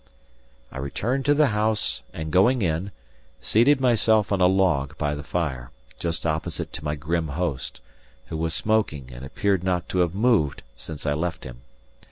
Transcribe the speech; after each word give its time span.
I 0.71 0.79
returned 0.79 1.25
to 1.25 1.35
the 1.35 1.49
house 1.49 2.01
and, 2.11 2.31
going 2.31 2.63
in, 2.63 2.91
seated 3.39 3.79
myself 3.79 4.31
on 4.31 4.41
a 4.41 4.47
log 4.47 4.97
by 4.97 5.13
the 5.13 5.21
fire, 5.21 5.69
just 5.99 6.25
opposite 6.25 6.73
to 6.73 6.83
my 6.83 6.95
grim 6.95 7.27
host, 7.27 7.81
who 8.25 8.37
was 8.37 8.55
smoking 8.55 9.11
and 9.13 9.23
appeared 9.23 9.63
not 9.63 9.87
to 9.89 9.99
have 9.99 10.15
moved 10.15 10.63
since 10.75 11.05
I 11.05 11.13
left 11.13 11.43
him. 11.43 11.61